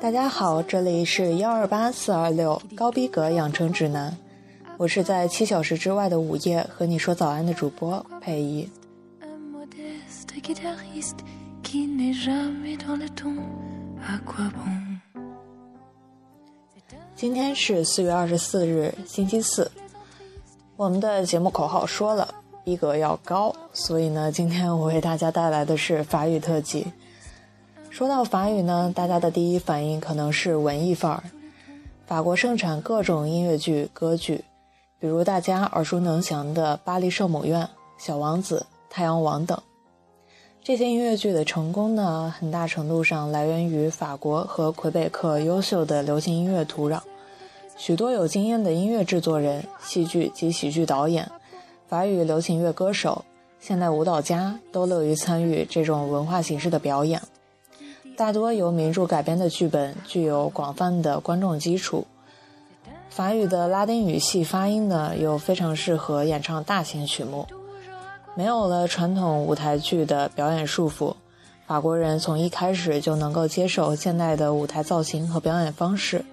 [0.00, 4.16] 大家好，这里是幺二八四二六高逼格养成指南，
[4.76, 8.68] 我是在七小时之外的午夜和你说早安的主播佩仪。
[17.16, 19.68] 今天是四月二十四日，星期四。
[20.76, 22.32] 我们的节目口号说了，
[22.62, 26.86] 逼格要高，所以呢，今天我为大家带来的是法语特辑。
[27.90, 31.22] 说到法语呢，大家的第一反应可能是文艺范儿。
[32.06, 34.44] 法国盛产各种音乐剧、歌剧，
[35.00, 37.62] 比如大家耳熟能详的《巴黎圣母院》
[37.98, 39.60] 《小王子》《太阳王》等。
[40.62, 47.00] 这些音乐剧的成功呢，很大程度上来源于法国和魁北克优秀的流行音乐土壤。
[47.76, 51.30] 许多有经验的音乐制作人、戏剧及喜剧导演、
[51.88, 53.24] 法语流行乐歌手、
[53.58, 57.20] 现代舞蹈家都乐于参与这种文化形式的表演。
[58.18, 62.04] 大多由名著改编的剧本具有广泛的观众基础。
[63.08, 67.46] 法语的拉丁语系发音呢，又非常适合演唱大型曲目。
[68.34, 71.14] 没有了传统舞台剧的表演束缚，
[71.64, 76.24] 法国人从一开始就能够接受现代的舞台造型和表演方式。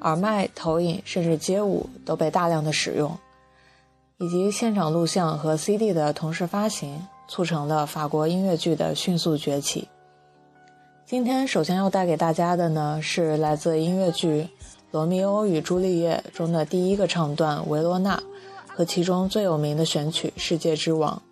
[0.00, 3.16] 耳麦、投影甚至街舞都被大量的使用，
[4.18, 9.86] 以及现场录像和 CD 的同时发行，促成了法国音乐剧的迅速崛起。
[11.06, 14.42] 今天首先要带给大家的呢，是来自音乐剧
[14.90, 18.16] 《罗密欧与朱丽叶》中的第一个唱段《维罗纳》，
[18.66, 21.22] 和其中最有名的选曲《世界之王》。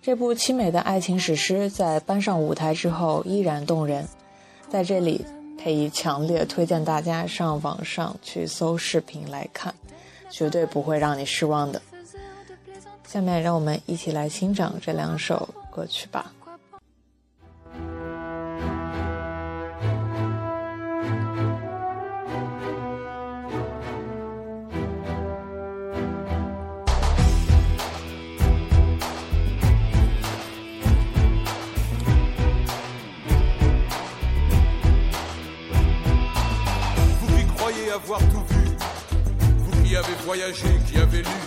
[0.00, 4.06] 这部凄美的爱情史诗在搬上舞台之后依然动人。
[4.68, 5.26] 在这里，
[5.58, 9.74] 佩仪强烈推荐大家上网上去搜视频来看，
[10.30, 11.82] 绝对不会让你失望的。
[13.04, 16.32] 下面让我们一起来欣赏这两首歌曲吧。
[40.02, 41.38] Avez voyagé, qui avez lu,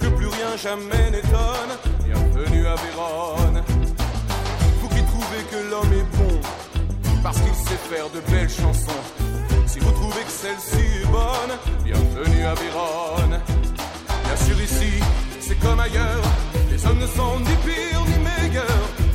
[0.00, 1.72] que plus rien jamais n'étonne,
[2.04, 3.62] bienvenue à Vérone.
[4.80, 6.40] Vous qui trouvez que l'homme est bon,
[7.22, 9.02] parce qu'il sait faire de belles chansons.
[9.66, 11.54] Si vous trouvez que celle-ci est bonne,
[11.84, 13.40] bienvenue à Vérone.
[14.24, 15.02] Bien sûr ici,
[15.40, 16.22] c'est comme ailleurs,
[16.70, 19.05] les hommes ne sont ni pires ni meilleurs.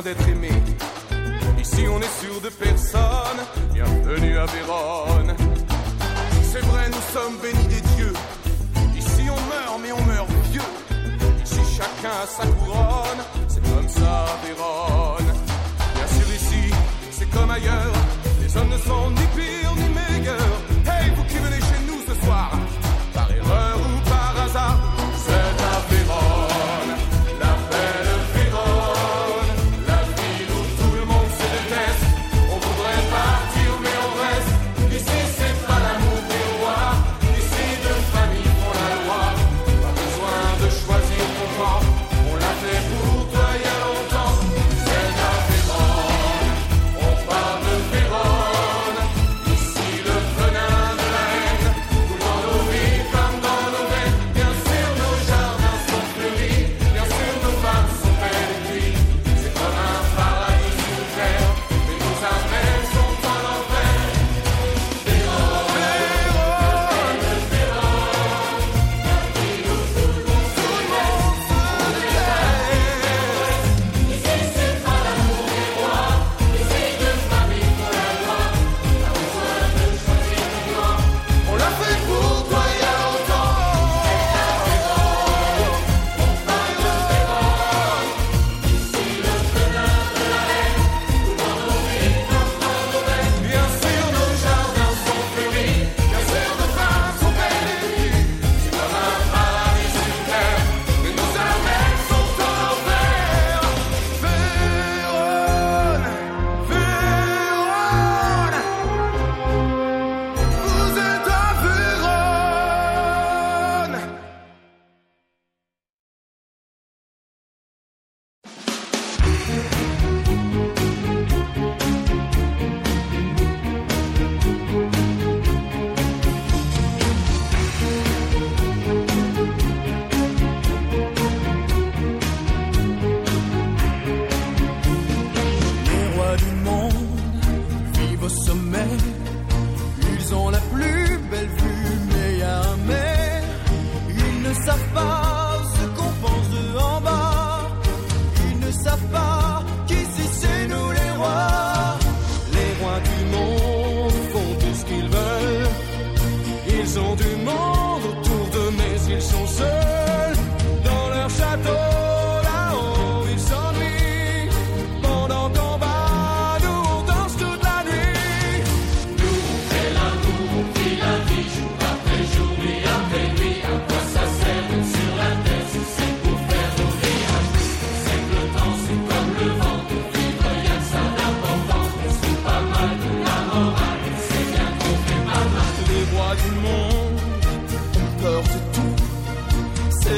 [0.00, 0.48] D'être aimé.
[1.60, 3.40] Ici on est sûr de personne,
[3.74, 5.34] bienvenue à Vérone.
[6.50, 8.12] C'est vrai, nous sommes bénis des dieux.
[8.96, 10.60] Ici on meurt, mais on meurt vieux.
[11.44, 15.32] Ici chacun a sa couronne, c'est comme ça à Vérone.
[15.94, 16.74] Bien sûr ici,
[17.10, 17.92] c'est comme ailleurs,
[18.40, 20.58] les hommes ne sont ni pires ni meilleurs.
[20.86, 22.50] Hey, vous qui venez chez nous ce soir,
[23.12, 23.81] par erreur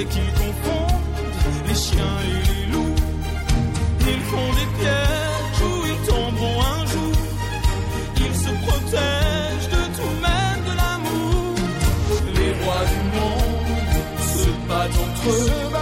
[0.03, 2.97] qu'ils confondent les chiens et les loups.
[4.01, 7.17] Ils font des pièges où ils tomberont un jour.
[8.17, 11.55] Ils se protègent de tout, même de l'amour.
[12.35, 13.93] Les rois du monde
[14.35, 15.74] se battent entre eux.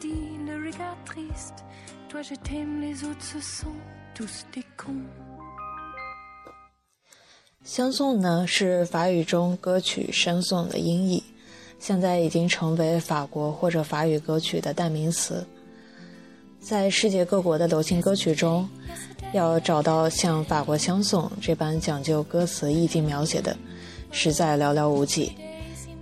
[0.00, 1.62] Dit le regard triste.
[2.08, 3.76] Toi je t'aime, les autres ce sont
[4.14, 5.04] tous des cons.
[7.62, 11.22] 相送呢是法语中歌曲声颂的音译，
[11.78, 15.46] 现在已经成为法国或者法语歌曲的代名词。
[16.58, 18.66] 在世界各国的流行歌曲中，
[19.34, 23.56] 要找到像法国相送这般讲究歌词意境描写的，
[24.10, 25.32] 实在寥寥无几。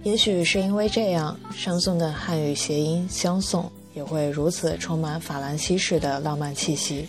[0.04, 7.08] 也许是因为这样，声送的汉语谐音“相送”也会如此充满法兰西式的浪漫气息。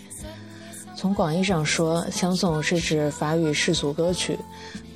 [0.95, 4.37] 从广义上说，相送是指法语世俗歌曲，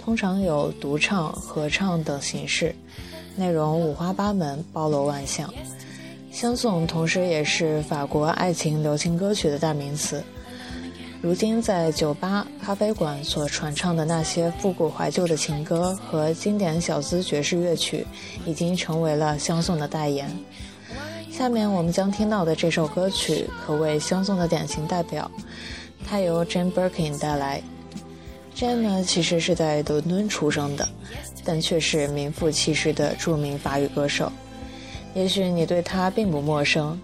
[0.03, 2.75] 通常有独唱、合唱等形式，
[3.35, 5.51] 内容五花八门，包罗万象。
[6.31, 10.21] 相送同时也是法国爱情流行歌曲的代名词。
[11.21, 18.05] 如今，在酒吧、咖啡馆所传唱的那些复古怀旧的情歌和经典小资爵士乐曲，
[18.45, 20.29] 已经成为了相送的代言。
[21.33, 25.29] 下面我们将听到的这首歌曲可谓相送的典型代表，
[26.07, 27.59] 它由 Jane Birkin 带来。
[28.55, 30.87] Jane 呢，其实是在伦敦出生的，
[31.43, 34.31] 但却是名副其实的著名法语歌手。
[35.15, 37.01] 也许你对他并不陌生，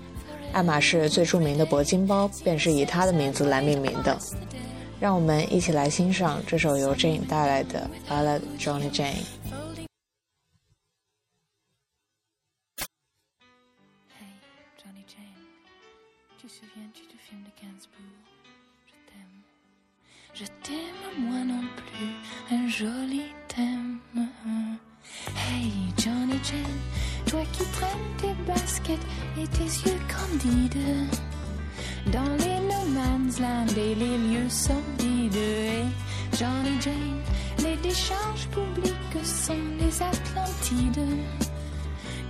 [0.52, 4.16] 爱马仕最著名的铂金包便是以他的名字来命名的。
[5.00, 9.14] 让我们一起来欣赏这首由 Jane 带来的《Ballad Johnny Jane》。
[18.88, 19.38] Je t'aime.
[20.34, 24.00] Je t'aime moi non plus, un joli thème.
[25.36, 26.80] Hey, Johnny Jane,
[27.26, 31.08] toi qui traînes tes baskets et tes yeux candides
[32.12, 35.36] dans les no man's land et les lieux sordides.
[35.36, 35.86] Hey,
[36.38, 37.22] Johnny Jane,
[37.60, 41.00] les décharges publiques sont les Atlantides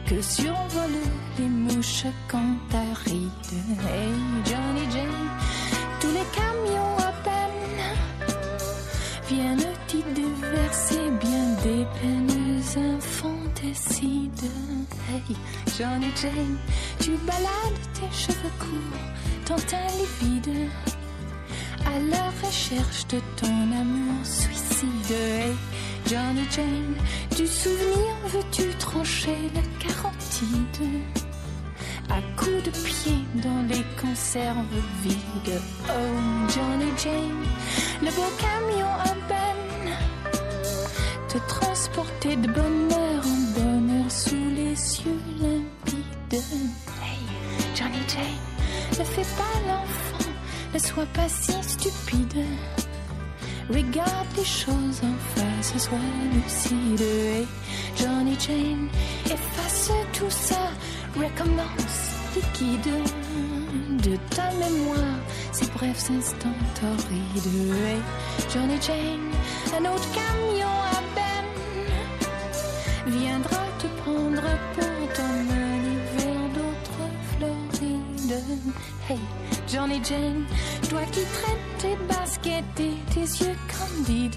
[0.09, 1.05] que survolent
[1.37, 3.29] les bouche quand t'arrives.
[3.93, 4.13] Hey
[4.43, 5.29] Johnny Jane,
[5.99, 7.81] tous les camions à peine
[9.29, 14.51] viennent t'y déverser bien des peines infanticides.
[15.11, 15.35] Hey
[15.77, 16.57] Johnny Jane,
[16.99, 19.09] tu balades tes cheveux courts,
[19.45, 20.69] ton teint livide
[21.85, 25.55] à la recherche de ton amour suicide.
[26.09, 26.95] Johnny Jane,
[27.37, 30.89] du souvenir veux-tu trancher la carotide
[32.09, 34.65] à coups de pied dans les conserves
[35.03, 35.61] vides.
[35.87, 35.91] Oh,
[36.47, 37.45] Johnny Jane,
[38.01, 39.93] le beau camion à peine
[41.27, 46.43] te transporter de bonheur en bonheur sous les cieux limpides.
[47.03, 47.19] Hey,
[47.75, 50.31] Johnny Jane, ne fais pas l'enfant,
[50.73, 52.45] ne sois pas si stupide.
[53.69, 55.97] Regarde les choses en face, sois
[56.33, 57.45] lucide.
[57.95, 58.89] Johnny Jane,
[59.25, 60.71] efface tout ça,
[61.15, 62.93] recommence liquide
[64.03, 65.19] de ta mémoire
[65.51, 66.49] ces brefs instants
[66.79, 68.01] torrides.
[68.51, 69.31] Johnny Jane,
[69.77, 74.41] un autre camion à peine viendra te prendre
[74.73, 74.98] pour
[79.07, 79.19] Hey,
[79.67, 80.43] Johnny Jane,
[80.89, 84.33] toi qui traites tes baskets et tes yeux candides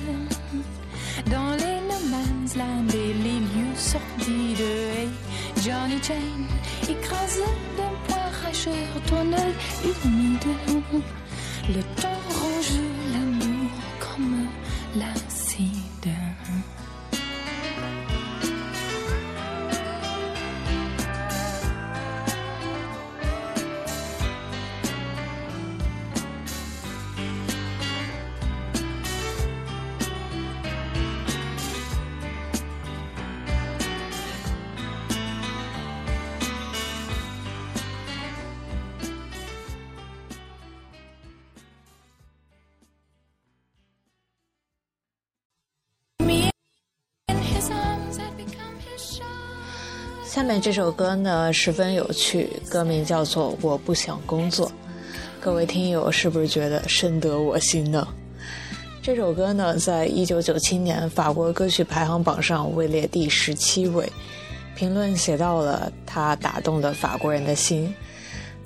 [1.30, 4.60] dans les no man's land et les lieux sordides.
[4.60, 5.08] Hey,
[5.64, 6.46] Johnny Jane,
[6.90, 7.40] écrase
[7.78, 9.54] d'un poing rageur ton œil
[10.04, 10.44] humide.
[11.68, 12.41] Le temps
[50.32, 54.66] 下面这首歌呢十分有趣，歌名叫做《我不想工作》。
[55.38, 58.08] 各位听友是不是觉得深得我心呢？
[59.02, 64.10] 这首歌呢，在一九九七年法国歌曲排行榜上位列第十七位。
[64.74, 67.94] 评论写到了它打动了法国人的心，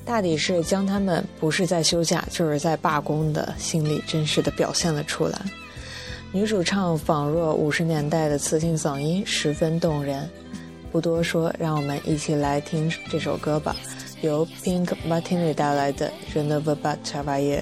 [0.04, 5.36] 大抵是将他们不是在休假就是在罢工的心理真实的表现了出来。
[6.30, 10.30] 女主唱仿若五十年代的磁性嗓音，十分动人。
[10.96, 13.76] 不多说，让我们一起来听这首歌吧，
[14.22, 17.60] 由 Pink Martini 带来的《Je ne veux pas travailler》。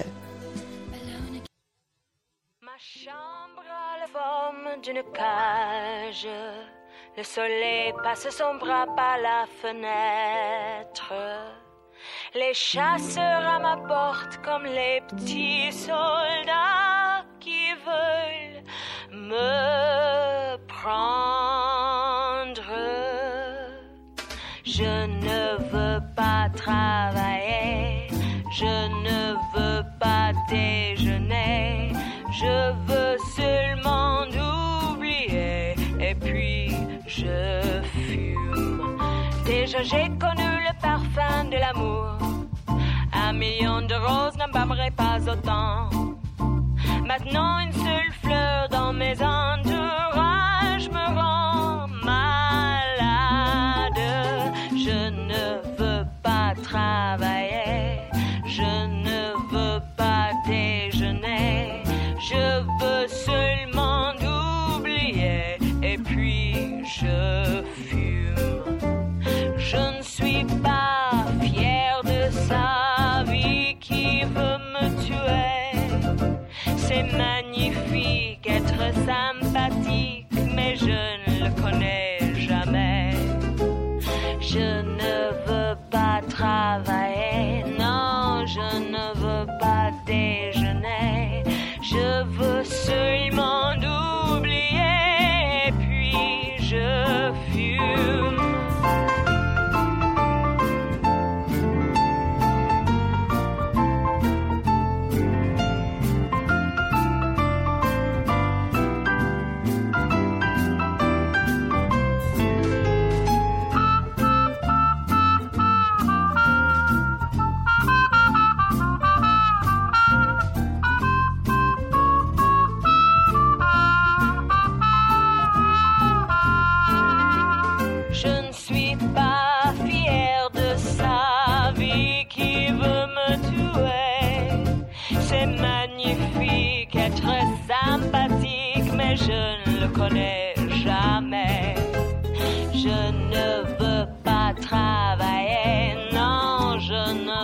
[4.81, 6.27] D'une cage,
[7.17, 11.11] le soleil passe son bras par la fenêtre.
[12.35, 18.63] Les chasseurs à ma porte comme les petits soldats qui veulent
[19.11, 21.44] me prendre.
[26.55, 28.07] Travailler,
[28.51, 31.91] je ne veux pas déjeuner,
[32.31, 34.23] je veux seulement
[34.91, 35.75] oublier.
[35.99, 36.71] Et puis
[37.07, 38.97] je fume.
[39.45, 42.17] Déjà j'ai connu le parfum de l'amour,
[43.13, 45.89] un million de roses n'embâmerait pas autant.
[47.05, 50.14] Maintenant une seule fleur dans mes entourages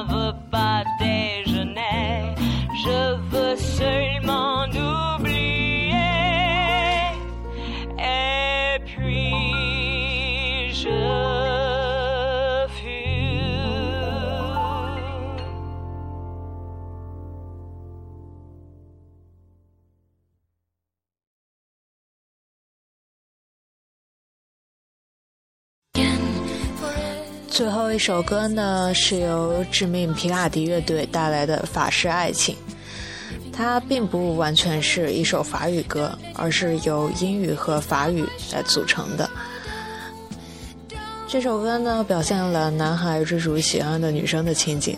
[0.02, 0.51] of a
[27.52, 32.56] 最后一首歌呢，是由致命皮卡迪乐队带来的《法式爱情》。
[33.52, 39.30] 它并不完全是一首法语歌，而是由英语和法语来组成的。
[41.28, 44.98] 这首歌呢，表现了男孩追逐喜欢的女生的情景。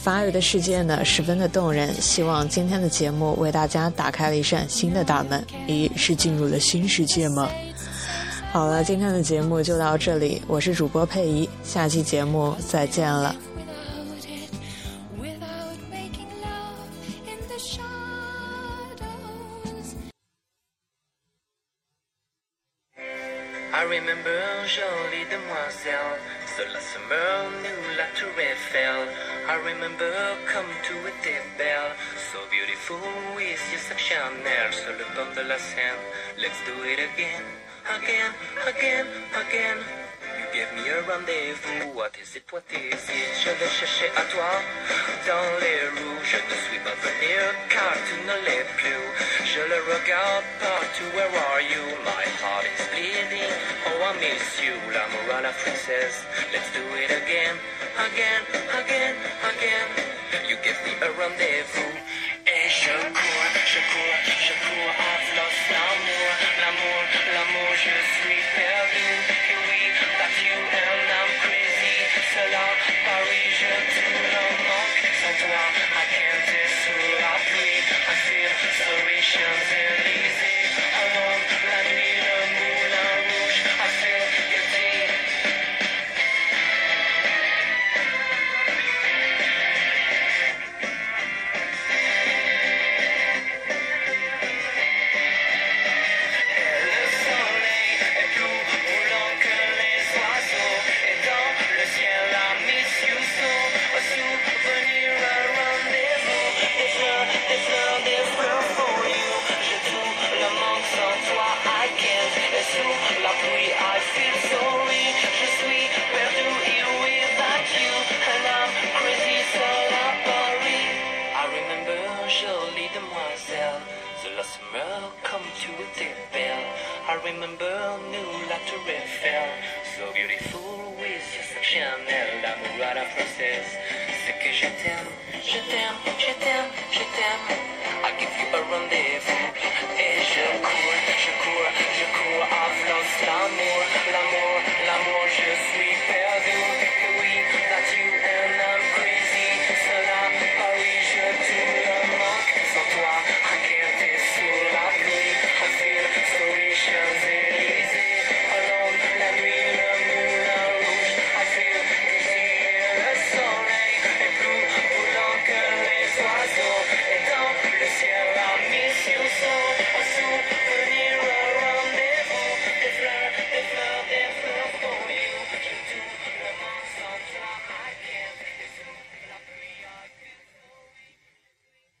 [0.00, 1.92] 法语的世界呢，十分的动人。
[2.00, 5.44] 希望今天的节目为大家打开了一扇新的大门。
[5.66, 7.48] 咦，是进入了新世界吗？
[8.56, 13.36] 好了，今天的节目就到这里，我是主播佩仪，下期节目再见了。
[13.54, 14.48] without it,
[15.20, 16.88] without making love
[17.28, 17.84] in the shadows.
[23.74, 26.16] I remember jolie demoiselle,
[26.56, 29.04] cela se meurt, nous la tour Eiffel.
[29.50, 30.08] I remember
[30.50, 31.12] come to a
[31.58, 31.92] belle,
[32.32, 32.96] so beautiful
[33.36, 36.00] with your Chanel sur le bord de la Seine.
[36.38, 37.44] Let's do it again,
[37.94, 38.32] again,
[38.66, 39.78] again, again.
[40.36, 43.30] You gave me a rendez-vous, what is it, what is it?
[43.42, 44.50] Je vais chercher à toi
[45.26, 49.06] dans les rues, je ne suis pas venir car tu ne l'es plus.
[49.44, 51.84] Je le regarde partout, where are you?
[52.04, 53.52] My heart is bleeding,
[53.86, 55.52] oh I miss you, l'amour à la.
[56.52, 57.54] Let's do it again,
[57.98, 58.42] again,
[58.80, 59.14] again,
[59.50, 59.88] again.
[60.48, 61.92] You give me a rendez-vous.
[62.46, 66.15] Et je cours, je cours, je cours, I've lost l'amour,
[66.66, 66.98] l'amour,
[67.32, 68.15] l'amour, je suis